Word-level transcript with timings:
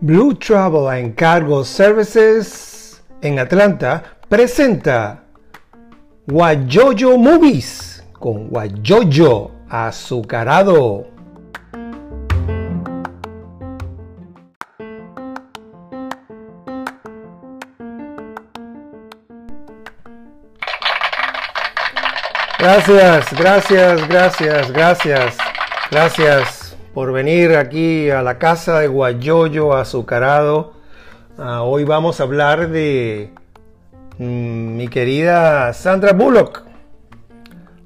Blue 0.00 0.34
Travel 0.34 0.88
and 0.88 1.16
Cargo 1.16 1.64
Services 1.64 3.02
en 3.22 3.40
Atlanta 3.40 4.04
presenta 4.28 5.24
Guayoyo 6.28 7.18
Movies 7.18 8.04
con 8.12 8.46
Guayoyo 8.46 9.50
azucarado. 9.68 11.15
Gracias, 22.58 23.34
gracias, 23.38 24.08
gracias, 24.08 24.72
gracias, 24.72 25.36
gracias 25.90 26.76
por 26.94 27.12
venir 27.12 27.54
aquí 27.54 28.08
a 28.08 28.22
la 28.22 28.38
casa 28.38 28.80
de 28.80 28.88
Guayoyo 28.88 29.74
Azucarado. 29.74 30.72
Ah, 31.36 31.64
hoy 31.64 31.84
vamos 31.84 32.18
a 32.18 32.22
hablar 32.22 32.70
de 32.70 33.30
mm, 34.18 34.76
mi 34.76 34.88
querida 34.88 35.74
Sandra 35.74 36.14
Bullock, 36.14 36.62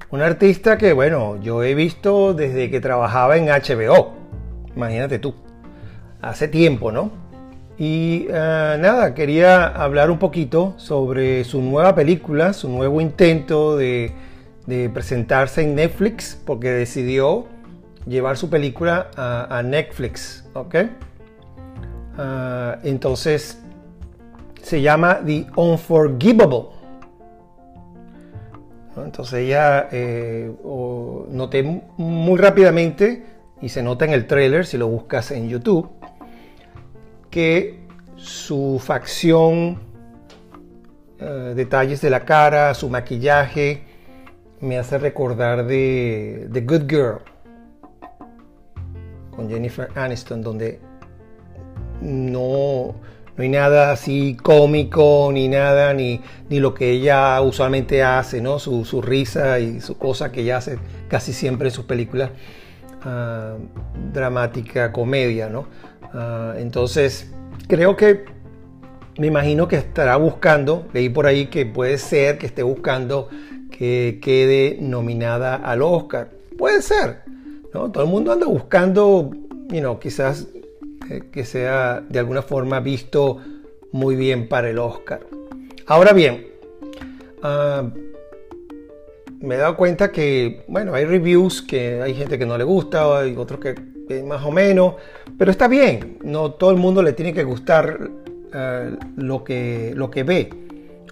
una 0.09 0.25
artista 0.25 0.77
que, 0.77 0.93
bueno, 0.93 1.37
yo 1.41 1.63
he 1.63 1.75
visto 1.75 2.33
desde 2.33 2.71
que 2.71 2.79
trabajaba 2.79 3.35
en 3.35 3.47
HBO. 3.47 4.13
Imagínate 4.73 5.19
tú, 5.19 5.35
hace 6.21 6.47
tiempo, 6.47 6.93
¿no? 6.93 7.11
Y 7.77 8.27
ah, 8.33 8.77
nada, 8.79 9.13
quería 9.15 9.67
hablar 9.67 10.09
un 10.09 10.17
poquito 10.17 10.75
sobre 10.77 11.43
su 11.43 11.61
nueva 11.61 11.93
película, 11.93 12.53
su 12.53 12.69
nuevo 12.69 13.01
intento 13.01 13.75
de 13.75 14.30
de 14.65 14.89
presentarse 14.89 15.63
en 15.63 15.75
Netflix 15.75 16.39
porque 16.45 16.71
decidió 16.71 17.47
llevar 18.05 18.37
su 18.37 18.49
película 18.49 19.09
a, 19.15 19.61
Netflix, 19.63 20.47
¿ok? 20.53 20.75
Ah, 22.17 22.77
entonces 22.83 23.61
se 24.61 24.81
llama 24.81 25.21
The 25.25 25.47
Unforgivable. 25.55 26.69
Entonces 28.97 29.45
ella 29.45 29.87
eh, 29.91 30.51
noté 31.29 31.63
muy 31.97 32.37
rápidamente 32.37 33.25
y 33.61 33.69
se 33.69 33.81
nota 33.81 34.05
en 34.05 34.11
el 34.11 34.27
trailer 34.27 34.65
si 34.65 34.77
lo 34.77 34.87
buscas 34.87 35.31
en 35.31 35.47
YouTube 35.47 35.89
que 37.29 37.79
su 38.17 38.79
facción, 38.83 39.79
eh, 41.19 41.53
detalles 41.55 42.01
de 42.01 42.09
la 42.09 42.25
cara, 42.25 42.73
su 42.73 42.89
maquillaje, 42.89 43.83
me 44.61 44.77
hace 44.77 44.97
recordar 44.97 45.65
de 45.65 46.47
The 46.51 46.61
Good 46.61 46.87
Girl 46.87 47.17
con 49.35 49.49
Jennifer 49.49 49.89
Aniston, 49.95 50.41
donde 50.41 50.79
no, 52.01 52.95
no 53.35 53.43
hay 53.43 53.49
nada 53.49 53.91
así 53.91 54.37
cómico, 54.41 55.31
ni 55.33 55.47
nada, 55.47 55.93
ni, 55.93 56.21
ni 56.49 56.59
lo 56.59 56.73
que 56.73 56.91
ella 56.91 57.41
usualmente 57.41 58.03
hace, 58.03 58.41
¿no? 58.41 58.59
Su, 58.59 59.01
risa 59.01 59.59
y 59.59 59.81
su 59.81 59.97
cosa 59.97 60.31
que 60.31 60.41
ella 60.41 60.57
hace 60.57 60.77
casi 61.07 61.33
siempre 61.33 61.69
en 61.69 61.73
sus 61.73 61.85
películas 61.85 62.31
uh, 63.05 63.57
dramática, 64.13 64.91
comedia, 64.91 65.49
¿no? 65.49 65.65
Ah, 66.13 66.55
entonces, 66.57 67.31
creo 67.67 67.95
que 67.95 68.25
me 69.17 69.27
imagino 69.27 69.67
que 69.67 69.77
estará 69.77 70.17
buscando, 70.17 70.87
leí 70.93 71.09
por 71.09 71.25
ahí 71.25 71.47
que 71.47 71.65
puede 71.65 71.97
ser 71.97 72.37
que 72.37 72.45
esté 72.45 72.63
buscando 72.63 73.29
que 73.77 74.19
quede 74.21 74.77
nominada 74.79 75.55
al 75.55 75.81
Oscar. 75.81 76.29
Puede 76.57 76.81
ser, 76.81 77.21
¿no? 77.73 77.91
Todo 77.91 78.03
el 78.03 78.09
mundo 78.09 78.31
anda 78.31 78.45
buscando, 78.45 79.31
you 79.71 79.99
quizás 79.99 80.47
eh, 81.09 81.23
que 81.31 81.45
sea 81.45 82.03
de 82.07 82.19
alguna 82.19 82.41
forma 82.41 82.79
visto 82.79 83.39
muy 83.91 84.15
bien 84.15 84.47
para 84.47 84.69
el 84.69 84.77
Oscar. 84.77 85.21
Ahora 85.87 86.13
bien, 86.13 86.47
ah, 87.41 87.89
me 89.39 89.55
he 89.55 89.57
dado 89.57 89.75
cuenta 89.75 90.11
que, 90.11 90.63
bueno, 90.67 90.93
hay 90.93 91.05
reviews 91.05 91.61
que 91.61 92.01
hay 92.01 92.13
gente 92.13 92.37
que 92.37 92.45
no 92.45 92.57
le 92.57 92.63
gusta, 92.63 93.19
hay 93.19 93.35
otros 93.35 93.59
que, 93.59 94.23
más 94.23 94.45
o 94.45 94.51
menos, 94.51 94.95
pero 95.37 95.51
está 95.51 95.67
bien, 95.67 96.17
no 96.21 96.51
todo 96.51 96.71
el 96.71 96.77
mundo 96.77 97.01
le 97.01 97.13
tiene 97.13 97.33
que 97.33 97.43
gustar 97.43 98.09
ah, 98.53 98.89
lo, 99.15 99.43
que, 99.43 99.93
lo 99.95 100.11
que 100.11 100.23
ve. 100.23 100.49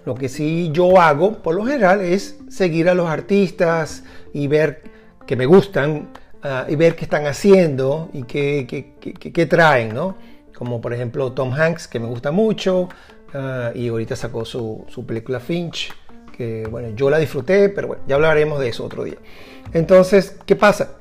Lo 0.04 0.14
que 0.14 0.28
sí 0.28 0.70
yo 0.72 1.00
hago, 1.00 1.42
por 1.42 1.54
lo 1.54 1.64
general, 1.64 2.00
es 2.00 2.38
seguir 2.48 2.88
a 2.88 2.94
los 2.94 3.08
artistas 3.08 4.02
y 4.32 4.46
ver 4.46 4.82
que 5.26 5.36
me 5.36 5.46
gustan 5.46 6.08
ah, 6.42 6.64
y 6.68 6.76
ver 6.76 6.96
qué 6.96 7.04
están 7.04 7.26
haciendo 7.26 8.08
y 8.12 8.22
qué, 8.24 9.46
traen, 9.48 9.94
¿no? 9.94 10.16
Como 10.56 10.80
por 10.80 10.92
ejemplo 10.92 11.32
Tom 11.32 11.52
Hanks, 11.52 11.86
que 11.86 12.00
me 12.00 12.06
gusta 12.06 12.30
mucho, 12.30 12.88
ah, 13.34 13.72
y 13.74 13.88
ahorita 13.88 14.16
sacó 14.16 14.44
su, 14.44 15.04
película 15.06 15.38
Finch, 15.38 15.92
que 16.36 16.66
bueno, 16.70 16.88
yo 16.96 17.10
la 17.10 17.18
disfruté, 17.18 17.68
pero 17.68 17.88
bueno, 17.88 18.02
ya 18.08 18.14
hablaremos 18.14 18.58
de 18.58 18.68
eso 18.68 18.84
otro 18.84 19.04
día. 19.04 19.18
Entonces, 19.72 20.38
¿qué 20.46 20.56
pasa? 20.56 20.96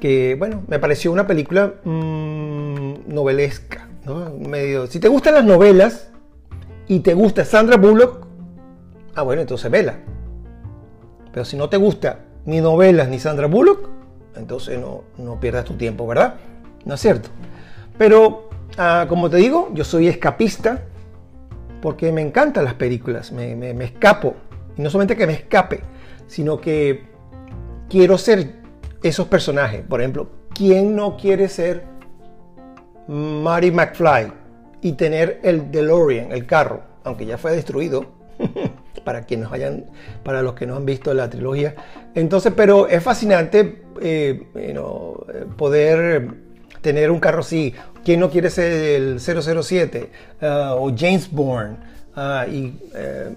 Que 0.00 0.34
bueno, 0.36 0.62
me 0.66 0.78
pareció 0.78 1.12
una 1.12 1.26
película 1.26 1.74
mm, 1.84 2.94
novelesca, 3.06 3.88
¿no? 4.04 4.30
Medio, 4.30 4.88
si 4.88 4.98
te 4.98 5.08
gustan 5.08 5.34
las 5.34 5.44
novelas, 5.44 6.10
y 6.88 7.00
te 7.00 7.14
gusta 7.14 7.44
Sandra 7.44 7.76
Bullock, 7.76 8.26
ah, 9.14 9.22
bueno, 9.22 9.42
entonces 9.42 9.70
vela. 9.70 9.96
Pero 11.32 11.44
si 11.44 11.56
no 11.56 11.68
te 11.68 11.76
gusta 11.76 12.20
ni 12.44 12.60
novelas 12.60 13.08
ni 13.08 13.18
Sandra 13.18 13.46
Bullock, 13.46 13.88
entonces 14.36 14.78
no, 14.78 15.04
no 15.18 15.40
pierdas 15.40 15.64
tu 15.64 15.74
tiempo, 15.74 16.06
¿verdad? 16.06 16.36
¿No 16.84 16.94
es 16.94 17.00
cierto? 17.00 17.28
Pero, 17.98 18.50
ah, 18.78 19.06
como 19.08 19.28
te 19.28 19.38
digo, 19.38 19.70
yo 19.74 19.84
soy 19.84 20.08
escapista 20.08 20.82
porque 21.80 22.12
me 22.12 22.20
encantan 22.20 22.64
las 22.64 22.74
películas, 22.74 23.32
me, 23.32 23.54
me, 23.54 23.84
escapo. 23.84 24.34
Y 24.76 24.82
no 24.82 24.90
solamente 24.90 25.16
que 25.16 25.26
me 25.26 25.34
escape, 25.34 25.80
sino 26.26 26.60
que 26.60 27.04
quiero 27.88 28.18
ser 28.18 28.54
esos 29.02 29.26
personajes. 29.28 29.82
Por 29.82 30.00
ejemplo, 30.00 30.28
¿quién 30.54 30.94
no 30.96 31.16
quiere 31.16 31.48
ser 31.48 31.84
Marty 33.08 33.70
McFly? 33.70 34.32
Y 34.82 34.92
tener 34.92 35.40
el 35.42 35.70
DeLorean, 35.70 36.32
el 36.32 36.46
carro, 36.46 36.82
aunque 37.04 37.26
ya 37.26 37.38
fue 37.38 37.52
destruido, 37.52 38.06
para 39.04 39.22
quienes 39.22 39.50
hayan, 39.52 39.86
para 40.22 40.42
los 40.42 40.54
que 40.54 40.66
no 40.66 40.76
han 40.76 40.86
visto 40.86 41.14
la 41.14 41.30
trilogía. 41.30 41.74
Entonces, 42.14 42.52
pero 42.56 42.88
es 42.88 43.02
fascinante 43.02 43.82
eh, 44.00 44.46
poder 45.56 46.46
tener 46.80 47.10
un 47.10 47.20
carro 47.20 47.40
así. 47.40 47.74
¿Quién 48.04 48.20
no 48.20 48.30
quiere 48.30 48.50
ser 48.50 48.72
el 48.72 49.20
007 49.20 50.10
uh, 50.40 50.46
o 50.78 50.92
James 50.96 51.30
Bourne? 51.30 51.76
Uh, 52.16 52.48
y, 52.50 52.80
eh, 52.94 53.34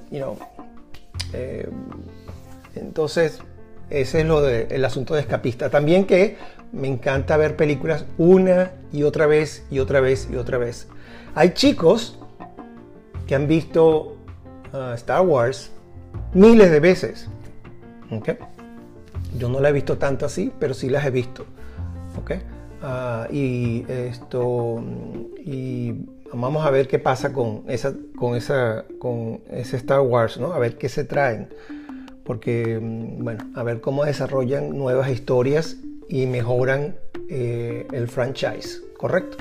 eh, 1.34 1.70
entonces, 2.76 3.40
ese 3.90 4.20
es 4.22 4.26
lo 4.26 4.42
de, 4.42 4.68
el 4.70 4.86
asunto 4.86 5.16
de 5.16 5.22
escapista. 5.22 5.70
También 5.70 6.06
que 6.06 6.38
me 6.72 6.88
encanta 6.88 7.38
ver 7.38 7.56
películas 7.56 8.06
una 8.18 8.72
y 8.92 9.04
otra 9.04 9.26
vez 9.26 9.66
y 9.70 9.80
otra 9.80 10.00
vez 10.00 10.28
y 10.32 10.36
otra 10.36 10.58
vez. 10.58 10.88
Hay 11.36 11.52
chicos 11.54 12.20
que 13.28 13.36
han 13.36 13.48
visto 13.48 14.18
uh, 14.74 14.94
Star 14.94 15.22
Wars 15.22 15.72
miles 16.34 16.72
de 16.72 16.80
veces. 16.80 17.28
Yo 19.38 19.50
no 19.50 19.60
la 19.60 19.70
he 19.70 19.72
visto 19.72 19.98
tanto 19.98 20.26
así, 20.26 20.52
pero 20.60 20.74
sí 20.74 20.90
las 20.90 21.06
he 21.06 21.12
visto. 21.12 21.46
Uh, 22.82 23.34
y 23.34 23.86
esto 23.90 24.84
y 25.40 25.94
vamos 26.32 26.66
a 26.66 26.70
ver 26.70 26.88
qué 26.88 27.00
pasa 27.00 27.34
con 27.34 27.64
esa 27.68 27.94
con 28.18 28.36
esa 28.36 28.86
con 29.00 29.42
ese 29.50 29.78
Star 29.78 30.02
Wars, 30.02 30.38
¿no? 30.38 30.54
A 30.54 30.60
ver 30.60 30.78
qué 30.78 30.90
se 30.90 31.04
traen. 31.04 31.50
Porque 32.24 32.80
mm, 32.80 33.24
bueno, 33.24 33.46
a 33.56 33.64
ver 33.64 33.82
cómo 33.82 34.06
desarrollan 34.06 34.78
nuevas 34.78 35.10
historias 35.10 35.78
y 36.10 36.26
mejoran 36.26 36.98
eh, 37.30 37.88
el 37.94 38.08
franchise, 38.08 38.82
¿correcto? 38.98 39.38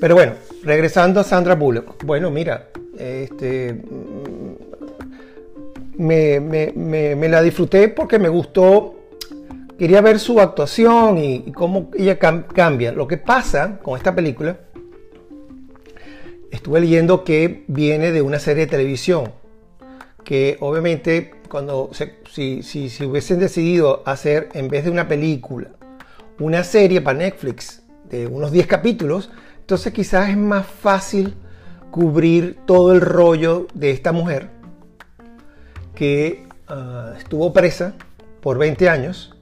Pero 0.00 0.14
bueno, 0.14 0.32
regresando 0.64 1.20
a 1.20 1.24
Sandra 1.24 1.54
Bullock. 1.54 2.04
Bueno, 2.04 2.30
mira, 2.30 2.68
este, 2.98 3.74
mm, 3.74 4.70
me, 5.98 7.28
la 7.28 7.42
disfruté 7.42 7.88
porque 7.88 8.18
me 8.18 8.28
gustó. 8.28 8.96
Quería 9.78 10.00
ver 10.00 10.18
su 10.18 10.40
actuación 10.40 11.18
y, 11.18 11.52
cómo 11.52 11.90
ella 11.96 12.18
cambia. 12.18 12.92
Lo 12.92 13.06
que 13.06 13.16
pasa 13.16 13.78
con 13.82 13.96
esta 13.96 14.14
película, 14.14 14.58
estuve 16.50 16.80
leyendo 16.80 17.24
que 17.24 17.64
viene 17.66 18.12
de 18.12 18.20
una 18.20 18.38
serie 18.38 18.66
de 18.66 18.70
televisión. 18.70 19.32
Que 20.24 20.58
obviamente, 20.60 21.32
cuando 21.50 21.90
si, 22.30 22.62
si 22.62 23.04
hubiesen 23.04 23.40
decidido 23.40 24.02
hacer, 24.06 24.48
en 24.54 24.68
vez 24.68 24.84
de 24.84 24.90
una 24.90 25.08
película, 25.08 25.68
una 26.38 26.64
serie 26.64 27.02
para 27.02 27.18
Netflix 27.18 27.82
de 28.08 28.26
unos 28.26 28.52
10 28.52 28.66
capítulos, 28.66 29.30
entonces 29.58 29.92
quizás 29.92 30.30
es 30.30 30.36
más 30.36 30.64
fácil 30.64 31.34
cubrir 31.90 32.60
todo 32.66 32.92
el 32.92 33.00
rollo 33.00 33.66
de 33.74 33.90
esta 33.90 34.12
mujer 34.12 34.48
que 35.94 36.46
ah, 36.68 37.14
estuvo 37.18 37.52
presa 37.52 37.94
por 38.40 38.56
20 38.56 38.88
años 38.88 39.36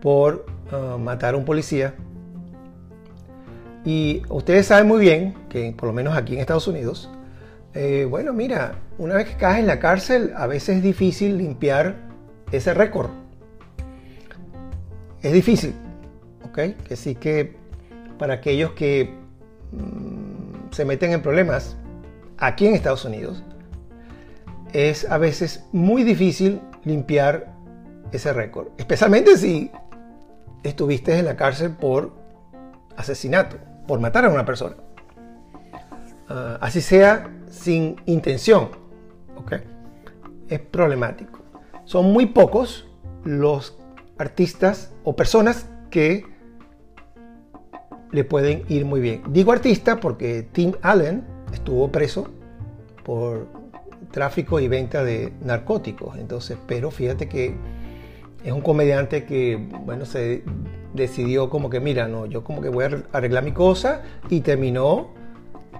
por 0.00 0.46
uh, 0.72 0.98
matar 0.98 1.34
a 1.34 1.36
un 1.36 1.44
policía. 1.44 1.94
Y 3.84 4.22
ustedes 4.28 4.66
saben 4.66 4.88
muy 4.88 5.00
bien 5.00 5.34
que, 5.48 5.74
por 5.76 5.88
lo 5.88 5.92
menos 5.92 6.16
aquí 6.16 6.34
en 6.34 6.40
Estados 6.40 6.66
Unidos, 6.68 7.10
eh, 7.74 8.06
bueno, 8.08 8.32
mira, 8.32 8.74
una 8.98 9.14
vez 9.14 9.28
que 9.28 9.36
caes 9.36 9.60
en 9.60 9.66
la 9.66 9.78
cárcel, 9.78 10.32
a 10.36 10.46
veces 10.46 10.76
es 10.76 10.82
difícil 10.82 11.38
limpiar 11.38 11.96
ese 12.50 12.74
récord. 12.74 13.10
Es 15.22 15.32
difícil, 15.32 15.74
¿ok? 16.44 16.58
Que 16.86 16.96
sí 16.96 17.14
que 17.14 17.56
para 18.18 18.34
aquellos 18.34 18.72
que 18.72 19.14
mm, 19.72 20.72
se 20.72 20.84
meten 20.84 21.12
en 21.12 21.22
problemas 21.22 21.76
aquí 22.38 22.66
en 22.66 22.74
Estados 22.74 23.04
Unidos, 23.04 23.42
es 24.72 25.08
a 25.10 25.18
veces 25.18 25.64
muy 25.72 26.02
difícil 26.02 26.60
limpiar 26.84 27.52
ese 28.10 28.32
récord, 28.32 28.68
especialmente 28.78 29.36
si 29.36 29.70
estuviste 30.62 31.18
en 31.18 31.24
la 31.24 31.36
cárcel 31.36 31.72
por 31.72 32.12
asesinato, 32.96 33.56
por 33.86 34.00
matar 34.00 34.24
a 34.24 34.28
una 34.28 34.44
persona. 34.44 34.76
Ah, 36.28 36.58
así 36.60 36.80
sea 36.80 37.30
sin 37.50 37.96
intención, 38.06 38.70
¿ok? 39.36 39.54
Es 40.48 40.60
problemático. 40.60 41.40
Son 41.84 42.12
muy 42.12 42.26
pocos 42.26 42.88
los 43.24 43.78
artistas 44.18 44.94
o 45.04 45.14
personas 45.16 45.68
que 45.90 46.24
le 48.12 48.24
pueden 48.24 48.64
ir 48.68 48.84
muy 48.84 49.00
bien. 49.00 49.22
Digo 49.28 49.52
artista 49.52 49.98
porque 50.00 50.46
Tim 50.52 50.74
Allen 50.82 51.24
estuvo 51.52 51.90
preso 51.90 52.28
por 53.04 53.48
tráfico 54.10 54.60
y 54.60 54.68
venta 54.68 55.02
de 55.02 55.32
narcóticos. 55.42 56.16
Entonces, 56.18 56.58
pero 56.66 56.90
fíjate 56.90 57.28
que 57.28 57.54
es 58.44 58.52
un 58.52 58.60
comediante 58.60 59.24
que, 59.24 59.56
bueno, 59.84 60.04
se 60.04 60.44
decidió 60.94 61.48
como 61.48 61.70
que, 61.70 61.80
mira, 61.80 62.06
no, 62.08 62.26
yo 62.26 62.44
como 62.44 62.60
que 62.60 62.68
voy 62.68 62.84
a 62.84 63.02
arreglar 63.12 63.44
mi 63.44 63.52
cosa 63.52 64.02
y 64.28 64.40
terminó 64.40 65.10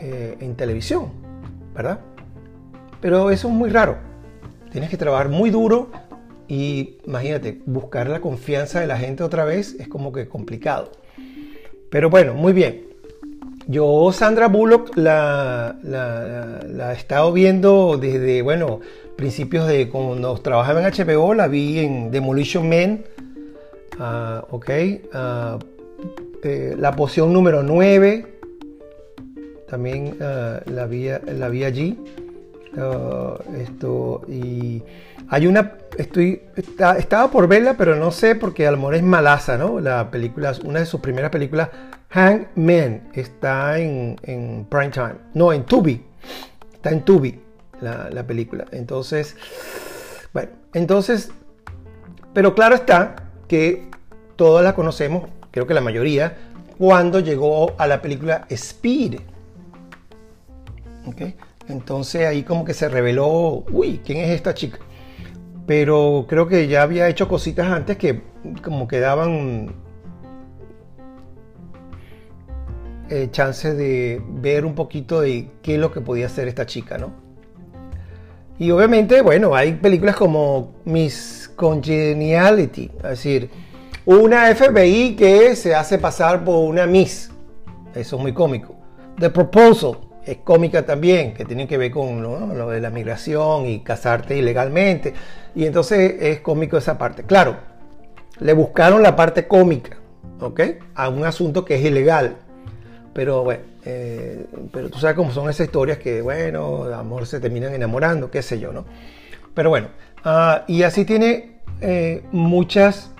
eh, 0.00 0.37
en 0.41 0.55
televisión, 0.55 1.11
¿verdad? 1.75 2.00
Pero 3.00 3.31
eso 3.31 3.49
es 3.49 3.55
muy 3.55 3.71
raro. 3.71 3.97
Tienes 4.71 4.91
que 4.91 4.97
trabajar 4.97 5.29
muy 5.29 5.50
duro 5.50 5.91
y 6.49 6.99
imagínate, 7.06 7.61
buscar 7.67 8.09
la 8.09 8.21
confianza 8.21 8.81
de 8.81 8.87
la 8.87 8.99
gente 8.99 9.23
otra 9.23 9.44
vez 9.44 9.75
es 9.79 9.89
como 9.89 10.12
que 10.12 10.29
complicado. 10.29 10.93
Pero 11.91 12.11
bueno, 12.11 12.35
muy 12.35 12.53
bien. 12.53 12.93
Yo 13.69 14.11
Sandra 14.12 14.49
Bullock 14.49 14.97
la, 14.97 15.77
la, 15.83 16.93
he 16.93 16.97
estado 16.97 17.33
viendo 17.33 17.97
desde, 17.97 18.43
bueno, 18.43 18.81
principios 19.17 19.69
de 19.69 19.89
cuando 19.89 20.35
trabajaba 20.39 20.83
en 20.83 20.93
HBO, 20.93 21.33
la 21.35 21.49
vi 21.49 21.79
en 21.79 22.11
Demolition 22.11 22.69
Man, 22.69 23.05
ah, 24.00 24.44
ok, 24.50 24.71
ah, 25.12 25.59
eh, 26.43 26.75
la 26.77 26.97
poción 26.97 27.33
número 27.33 27.62
9, 27.62 28.31
también 29.72 30.19
ah, 30.20 30.60
la, 30.66 30.84
vi, 30.84 31.08
la 31.08 31.48
vi 31.48 31.64
allí. 31.64 31.98
esto, 33.56 34.20
y 34.28 34.82
hay 35.28 35.46
una, 35.46 35.78
estoy, 35.96 36.42
estaba 36.98 37.30
por 37.30 37.48
verla, 37.48 37.74
pero 37.78 37.96
no 37.96 38.10
sé 38.10 38.34
porque 38.34 38.66
a 38.66 38.70
lo 38.70 38.76
mejor 38.76 38.96
es 38.96 39.02
malaza, 39.02 39.56
¿no? 39.56 39.80
La 39.80 40.10
película, 40.10 40.52
una 40.62 40.80
de 40.80 40.84
sus 40.84 41.00
primeras 41.00 41.30
películas 41.30 41.70
Hangman 42.10 43.08
está 43.14 43.78
en, 43.78 44.16
en 44.24 44.66
prime 44.69 44.90
time. 44.90 45.14
No, 45.32 45.54
en 45.54 45.64
Tubi. 45.64 46.04
Está 46.74 46.90
en 46.90 47.02
Tubi 47.02 47.40
la, 47.80 48.10
la, 48.10 48.26
película. 48.26 48.66
Entonces, 48.72 49.36
bueno, 50.34 50.50
entonces, 50.74 51.30
pero 52.34 52.54
claro 52.54 52.74
está 52.74 53.16
que 53.48 53.88
todos 54.36 54.62
la 54.62 54.74
conocemos, 54.74 55.30
creo 55.50 55.66
que 55.66 55.72
la 55.72 55.80
mayoría, 55.80 56.36
cuando 56.76 57.20
llegó 57.20 57.72
a 57.78 57.86
la 57.86 58.02
película 58.02 58.44
Speed. 58.50 59.31
Entonces 61.69 62.26
ahí 62.26 62.43
como 62.43 62.64
que 62.64 62.75
se 62.75 62.88
reveló, 62.88 63.64
uy, 63.70 64.00
¿quién 64.04 64.19
es 64.19 64.31
esta 64.31 64.54
chica? 64.54 64.78
Pero 65.66 66.26
creo 66.28 66.49
que 66.49 66.66
ya 66.69 66.82
había 66.82 67.08
hecho 67.08 67.28
cositas 67.28 67.70
antes 67.70 67.96
que 67.96 68.22
como 68.62 68.88
que 68.88 68.99
daban 68.99 69.75
eh, 73.08 73.28
chance 73.31 73.75
de 73.75 74.22
ver 74.26 74.64
un 74.64 74.75
poquito 74.75 75.20
de 75.20 75.50
qué 75.62 75.75
es 75.75 75.81
lo 75.81 75.93
que 75.93 76.00
podía 76.00 76.26
hacer 76.26 76.49
esta 76.49 76.66
chica, 76.66 76.99
¿no? 76.99 77.12
Y 78.58 78.70
obviamente, 78.70 79.22
bueno, 79.22 79.55
hay 79.55 79.72
películas 79.72 80.16
como 80.16 80.72
Miss 80.84 81.50
Congeniality, 81.56 82.90
es 82.96 83.02
decir, 83.02 83.50
una 84.05 84.55
FBI 84.55 85.16
que 85.16 85.56
se 85.56 85.75
hace 85.75 85.98
pasar 85.98 86.44
por 86.44 86.69
una 86.69 86.87
Miss, 86.87 87.31
eso 87.94 88.16
es 88.16 88.22
muy 88.22 88.32
cómico. 88.32 88.75
The 89.19 89.31
Proposal 89.31 89.96
es 90.26 90.38
cómica 90.38 90.84
también, 90.84 91.34
que 91.34 91.44
tiene 91.44 91.66
que 91.66 91.76
ver 91.76 91.90
con 91.90 92.22
lo 92.22 92.70
de 92.70 92.80
la 92.80 92.90
migración 92.90 93.66
y 93.66 93.80
casarte 93.80 94.36
ilegalmente. 94.36 95.14
Y 95.54 95.66
entonces 95.66 96.16
es 96.20 96.40
cómico 96.40 96.76
esa 96.76 96.96
parte. 96.96 97.24
Claro, 97.24 97.56
le 98.38 98.52
buscaron 98.52 99.02
la 99.02 99.16
parte 99.16 99.46
cómica, 99.46 99.96
¿ok? 100.40 100.60
A 100.94 101.08
un 101.08 101.24
asunto 101.24 101.64
que 101.64 101.76
es 101.76 101.84
ilegal. 101.84 102.36
Pero 103.12 103.44
bueno, 103.44 103.62
eh, 103.84 104.46
pero 104.72 104.88
tú 104.88 104.98
sabes 104.98 105.16
cómo 105.16 105.32
son 105.32 105.50
esas 105.50 105.66
historias 105.66 105.98
que, 105.98 106.22
bueno, 106.22 106.86
de 106.86 106.94
amor 106.94 107.26
se 107.26 107.40
terminan 107.40 107.74
enamorando, 107.74 108.30
qué 108.30 108.42
sé 108.42 108.58
yo, 108.58 108.72
¿no? 108.72 108.84
Pero 109.54 109.70
bueno, 109.70 109.88
ah, 110.24 110.64
y 110.66 110.82
así 110.82 111.04
tiene 111.04 111.60
eh, 111.80 112.22
muchas 112.32 113.10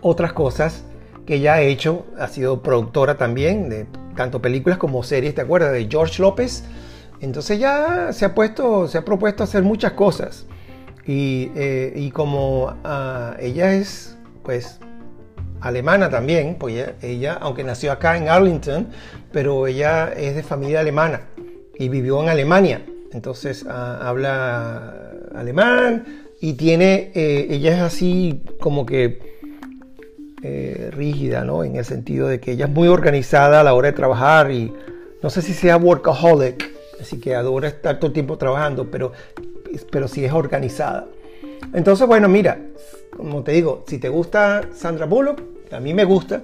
otras 0.00 0.32
cosas 0.32 0.84
que 1.26 1.40
ya 1.40 1.54
ha 1.54 1.60
hecho. 1.62 2.06
Ha 2.18 2.28
sido 2.28 2.62
productora 2.62 3.16
también 3.16 3.68
de 3.68 3.86
tanto 4.16 4.42
películas 4.42 4.78
como 4.78 5.02
series, 5.02 5.34
¿te 5.34 5.40
acuerdas? 5.40 5.72
De 5.72 5.86
George 5.90 6.20
López. 6.22 6.64
Entonces 7.20 7.58
ya 7.58 8.12
se 8.12 8.24
ha 8.24 8.34
puesto, 8.34 8.88
se 8.88 8.98
ha 8.98 9.04
propuesto 9.04 9.44
hacer 9.44 9.62
muchas 9.62 9.92
cosas. 9.92 10.46
Y, 11.06 11.50
eh, 11.56 11.92
y 11.96 12.10
como 12.10 12.74
ah, 12.84 13.36
ella 13.40 13.74
es, 13.74 14.16
pues, 14.42 14.78
alemana 15.60 16.10
también, 16.10 16.56
pues 16.58 16.92
ella, 17.02 17.38
aunque 17.40 17.64
nació 17.64 17.92
acá 17.92 18.16
en 18.16 18.28
Arlington, 18.28 18.88
pero 19.30 19.66
ella 19.66 20.12
es 20.12 20.34
de 20.34 20.42
familia 20.42 20.80
alemana 20.80 21.22
y 21.78 21.88
vivió 21.88 22.20
en 22.22 22.28
Alemania. 22.28 22.84
Entonces 23.12 23.64
ah, 23.68 24.00
habla 24.02 24.94
alemán 25.34 26.04
y 26.40 26.54
tiene, 26.54 27.12
eh, 27.14 27.46
ella 27.50 27.76
es 27.76 27.80
así 27.80 28.42
como 28.60 28.84
que 28.84 29.40
eh, 30.42 30.90
rígida, 30.92 31.44
¿no? 31.44 31.64
En 31.64 31.76
el 31.76 31.84
sentido 31.84 32.28
de 32.28 32.40
que 32.40 32.52
ella 32.52 32.66
es 32.66 32.70
muy 32.70 32.88
organizada 32.88 33.60
a 33.60 33.62
la 33.62 33.74
hora 33.74 33.88
de 33.88 33.92
trabajar 33.92 34.50
y 34.50 34.72
no 35.22 35.30
sé 35.30 35.40
si 35.40 35.54
sea 35.54 35.76
workaholic, 35.76 36.68
así 37.00 37.20
que 37.20 37.34
adora 37.34 37.68
estar 37.68 37.98
todo 37.98 38.08
el 38.08 38.12
tiempo 38.12 38.38
trabajando, 38.38 38.90
pero, 38.90 39.12
pero 39.90 40.08
sí 40.08 40.24
es 40.24 40.32
organizada. 40.32 41.06
Entonces, 41.72 42.06
bueno, 42.06 42.28
mira, 42.28 42.58
como 43.16 43.42
te 43.42 43.52
digo, 43.52 43.84
si 43.86 43.98
te 43.98 44.08
gusta 44.08 44.62
Sandra 44.74 45.06
Bullock, 45.06 45.40
a 45.70 45.80
mí 45.80 45.94
me 45.94 46.04
gusta, 46.04 46.42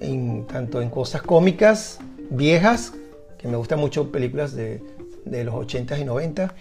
en, 0.00 0.46
tanto 0.46 0.80
en 0.80 0.90
cosas 0.90 1.22
cómicas 1.22 1.98
viejas, 2.30 2.94
que 3.38 3.48
me 3.48 3.56
gustan 3.56 3.78
mucho 3.78 4.10
películas 4.10 4.54
de, 4.54 4.80
los 5.26 5.54
80s 5.54 6.00
y 6.00 6.04
90s, 6.04 6.52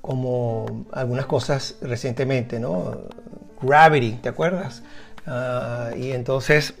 como 0.00 0.84
algunas 0.90 1.26
cosas 1.26 1.76
recientemente, 1.80 2.58
¿no? 2.58 3.02
Gravity, 3.62 4.14
¿te 4.14 4.28
acuerdas? 4.28 4.82
Ah, 5.26 5.90
y 5.96 6.10
entonces, 6.12 6.74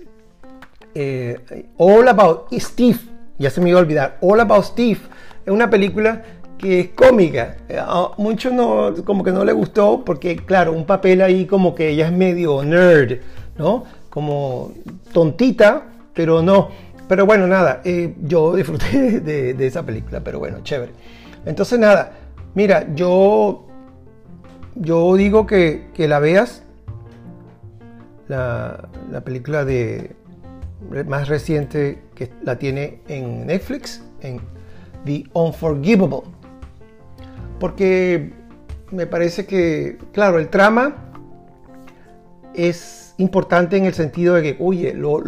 eh, 0.94 1.66
All 1.76 2.08
About 2.08 2.52
Steve, 2.52 2.98
ya 3.38 3.50
se 3.50 3.60
me 3.60 3.70
iba 3.70 3.78
a 3.78 3.82
olvidar, 3.82 4.18
All 4.20 4.40
About 4.40 4.64
Steve 4.64 5.00
es 5.44 5.52
una 5.52 5.68
película 5.70 6.22
que 6.62 6.80
es 6.80 6.88
cómica. 6.90 7.56
A 7.76 8.12
muchos 8.16 8.52
no, 8.52 8.94
como 9.04 9.24
que 9.24 9.32
no 9.32 9.44
le 9.44 9.52
gustó 9.52 10.04
porque, 10.04 10.36
claro, 10.36 10.72
un 10.72 10.86
papel 10.86 11.20
ahí 11.20 11.44
como 11.44 11.74
que 11.74 11.90
ella 11.90 12.06
es 12.06 12.12
medio 12.12 12.62
nerd, 12.62 13.18
¿no? 13.58 13.84
Como 14.08 14.72
tontita, 15.12 15.82
pero 16.14 16.40
no. 16.40 16.68
Pero 17.08 17.26
bueno, 17.26 17.46
nada, 17.48 17.82
eh, 17.84 18.14
yo 18.22 18.54
disfruté 18.56 19.20
de, 19.20 19.66
esa 19.66 19.84
película, 19.84 20.20
pero 20.20 20.38
bueno, 20.38 20.58
chévere. 20.62 20.92
Entonces 21.44 21.78
nada, 21.78 22.12
mira, 22.54 22.94
yo, 22.94 23.66
yo 24.76 25.16
digo 25.16 25.46
que, 25.46 25.90
la 25.96 26.20
veas, 26.20 26.62
la, 28.32 28.88
la 29.10 29.20
película 29.22 29.64
de 29.64 30.16
más 31.06 31.28
reciente 31.28 32.02
que 32.14 32.30
la 32.42 32.58
tiene 32.58 33.00
en 33.08 33.46
Netflix, 33.46 34.02
en 34.20 34.40
The 35.04 35.24
Unforgivable. 35.32 36.22
Porque 37.58 38.32
me 38.90 39.06
parece 39.06 39.46
que, 39.46 39.98
claro, 40.12 40.38
el 40.38 40.48
trama 40.48 40.96
es 42.54 43.14
importante 43.18 43.76
en 43.76 43.84
el 43.84 43.94
sentido 43.94 44.34
de 44.34 44.42
que, 44.42 44.56
oye, 44.60 44.94
lo, 44.94 45.22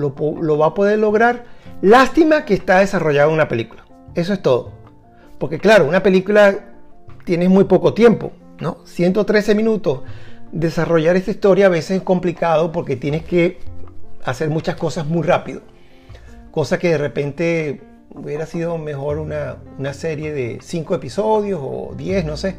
va 0.58 0.66
a 0.66 0.74
poder 0.74 0.98
lograr. 0.98 1.44
Lástima 1.80 2.44
que 2.44 2.54
está 2.54 2.80
desarrollado 2.80 3.28
en 3.28 3.34
una 3.34 3.48
película. 3.48 3.84
Eso 4.14 4.32
es 4.32 4.42
todo. 4.42 4.72
Porque 5.38 5.58
claro, 5.58 5.86
una 5.86 6.02
película 6.02 6.74
tienes 7.24 7.50
muy 7.50 7.64
poco 7.64 7.94
tiempo, 7.94 8.32
¿no? 8.60 8.78
113 8.84 9.54
minutos. 9.54 10.02
Desarrollar 10.54 11.16
esta 11.16 11.32
historia 11.32 11.66
a 11.66 11.68
veces 11.68 11.98
es 11.98 12.02
complicado 12.02 12.70
porque 12.70 12.94
tienes 12.96 13.24
que 13.24 13.58
hacer 14.24 14.48
muchas 14.48 14.76
cosas 14.76 15.06
muy 15.06 15.22
rápido. 15.22 15.62
Cosa 16.52 16.78
que 16.78 16.90
de 16.90 16.98
repente 16.98 17.82
hubiera 18.14 18.46
sido 18.46 18.78
mejor 18.78 19.18
una, 19.18 19.56
serie 19.92 20.32
de 20.32 20.60
cinco 20.62 20.94
episodios 20.94 21.60
o 21.60 21.94
diez, 21.96 22.24
no 22.24 22.36
sé, 22.36 22.54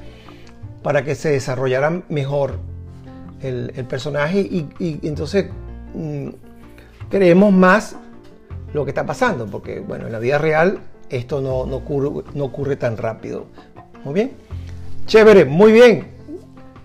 para 0.84 1.04
que 1.04 1.16
se 1.16 1.30
desarrollara 1.30 2.04
mejor 2.10 2.60
el, 3.42 3.72
personaje 3.88 4.40
y, 4.40 4.68
entonces 5.08 5.46
mm, 5.94 6.30
creemos 7.10 7.54
más 7.54 7.96
lo 8.74 8.84
que 8.84 8.92
está 8.92 9.06
pasando, 9.06 9.46
porque 9.46 9.80
bueno, 9.80 10.08
en 10.08 10.12
la 10.12 10.20
vida 10.20 10.38
real 10.38 10.80
esto 11.10 11.40
no, 11.40 11.66
no 11.66 12.44
ocurre 12.46 12.76
tan 12.76 12.98
rápido. 12.98 13.46
Muy 14.04 14.14
bien. 14.14 14.32
Chévere, 15.06 15.46
muy 15.46 15.72
bien. 15.72 16.08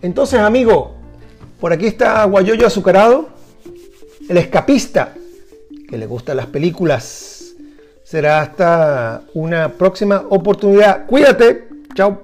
Entonces, 0.03 0.41
amigo, 0.41 1.00
por 1.61 1.73
aquí 1.73 1.87
está 1.87 2.25
Guayoyo 2.25 2.67
Azucarado, 2.67 3.29
el 4.29 4.37
escapista, 4.39 5.15
que 5.89 5.99
le 5.99 6.07
gustan 6.07 6.39
las 6.39 6.47
películas. 6.47 7.53
Será 8.03 8.41
hasta 8.41 9.23
una 9.35 9.69
próxima 9.69 10.25
oportunidad. 10.31 11.07
Cuídate. 11.07 11.69
Chao. 11.95 12.23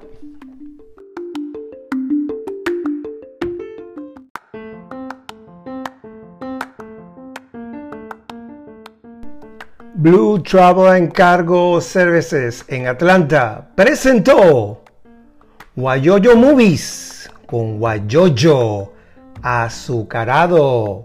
Blue 9.95 10.43
Travel 10.43 10.89
and 10.89 11.13
Cargo 11.13 11.81
Services 11.81 12.65
en 12.69 12.87
Atlanta 12.87 13.71
presentó 13.75 14.83
Guayoyo 15.75 16.37
Movies 16.37 17.31
con 17.47 17.79
Guayoyo 17.79 18.96
azucarado. 19.47 21.05